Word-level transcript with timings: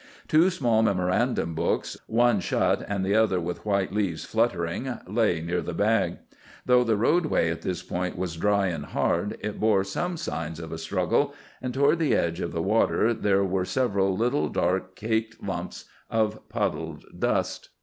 Two 0.27 0.49
small 0.49 0.81
memorandum 0.81 1.53
books, 1.53 1.95
one 2.07 2.39
shut 2.39 2.83
and 2.89 3.05
the 3.05 3.13
other 3.13 3.39
with 3.39 3.63
white 3.67 3.93
leaves 3.93 4.25
fluttering, 4.25 4.97
lay 5.05 5.41
near 5.41 5.61
the 5.61 5.75
bag. 5.75 6.17
Though 6.65 6.83
the 6.83 6.97
roadway 6.97 7.51
at 7.51 7.61
this 7.61 7.83
point 7.83 8.17
was 8.17 8.35
dry 8.35 8.65
and 8.69 8.83
hard, 8.85 9.37
it 9.41 9.59
bore 9.59 9.83
some 9.83 10.17
signs 10.17 10.59
of 10.59 10.71
a 10.71 10.79
struggle, 10.79 11.35
and 11.61 11.71
toward 11.71 11.99
the 11.99 12.15
edge 12.15 12.39
of 12.41 12.51
the 12.51 12.63
water 12.63 13.13
there 13.13 13.43
were 13.43 13.63
several 13.63 14.17
little, 14.17 14.49
dark, 14.49 14.95
caked 14.95 15.43
lumps 15.43 15.85
of 16.09 16.49
puddled 16.49 17.05
dust. 17.19 17.69